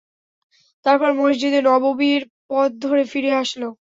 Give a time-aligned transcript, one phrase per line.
[0.85, 3.61] তারপর মসজিদে নববীর পথ ধরে ফিরে আসল।